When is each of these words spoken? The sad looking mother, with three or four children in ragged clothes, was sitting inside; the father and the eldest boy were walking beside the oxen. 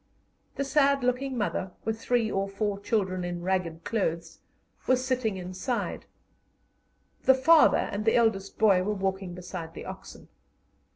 The 0.55 0.63
sad 0.63 1.03
looking 1.03 1.37
mother, 1.37 1.73
with 1.85 2.01
three 2.01 2.31
or 2.31 2.49
four 2.49 2.79
children 2.79 3.23
in 3.23 3.43
ragged 3.43 3.83
clothes, 3.83 4.39
was 4.87 5.05
sitting 5.05 5.37
inside; 5.37 6.07
the 7.25 7.35
father 7.35 7.77
and 7.77 8.03
the 8.03 8.15
eldest 8.15 8.57
boy 8.57 8.81
were 8.81 8.95
walking 8.95 9.35
beside 9.35 9.75
the 9.75 9.85
oxen. 9.85 10.27